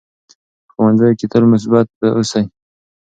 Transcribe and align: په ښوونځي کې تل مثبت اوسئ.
په 0.65 0.69
ښوونځي 0.73 1.11
کې 1.19 1.25
تل 1.31 1.43
مثبت 1.53 1.87
اوسئ. 2.17 2.43